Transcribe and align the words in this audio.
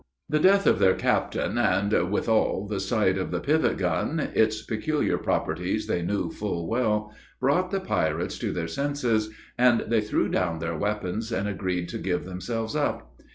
The 0.29 0.39
death 0.39 0.65
of 0.65 0.79
their 0.79 0.95
captain, 0.95 1.59
and, 1.59 2.09
withal 2.09 2.65
the 2.67 2.79
sight 2.79 3.19
of 3.19 3.29
the 3.29 3.39
pivot 3.39 3.77
gun 3.77 4.31
its 4.33 4.63
peculiar 4.63 5.19
properties 5.19 5.85
they 5.85 6.01
knew 6.01 6.31
full 6.31 6.67
well 6.67 7.13
brought 7.39 7.69
the 7.69 7.79
pirates 7.81 8.39
to 8.39 8.51
their 8.51 8.67
senses, 8.67 9.29
and 9.59 9.85
they 9.89 10.01
threw 10.01 10.27
down 10.27 10.57
their 10.57 10.75
weapons, 10.75 11.31
and 11.31 11.47
agreed 11.47 11.87
to 11.89 11.99
give 11.99 12.25
themselves 12.25 12.75
up. 12.75 13.15